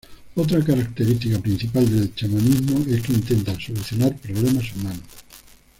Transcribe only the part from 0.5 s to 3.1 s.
característica principal del chamanismo es